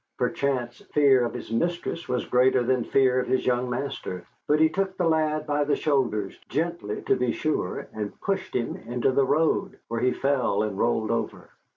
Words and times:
Perchance 0.17 0.79
fear 0.95 1.23
of 1.23 1.35
his 1.35 1.51
mistress 1.51 2.09
was 2.09 2.25
greater 2.25 2.63
than 2.63 2.83
fear 2.83 3.19
of 3.19 3.27
his 3.27 3.45
young 3.45 3.69
master; 3.69 4.25
but 4.47 4.59
he 4.59 4.67
took 4.67 4.97
the 4.97 5.07
lad 5.07 5.45
by 5.45 5.63
the 5.63 5.75
shoulders 5.75 6.39
gently, 6.49 7.03
to 7.03 7.15
be 7.15 7.31
sure 7.31 7.87
and 7.93 8.19
pushed 8.19 8.55
him 8.55 8.75
into 8.75 9.11
the 9.11 9.27
road, 9.27 9.77
where 9.89 10.01
he 10.01 10.11
fell 10.11 10.63
and 10.63 10.79
rolled 10.79 11.11
over. 11.11 11.51